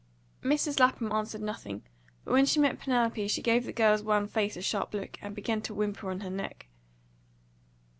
[0.41, 0.79] Mrs.
[0.79, 1.83] Lapham answered nothing;
[2.25, 5.35] but when she met Penelope she gave the girl's wan face a sharp look, and
[5.35, 6.65] began to whimper on her neck.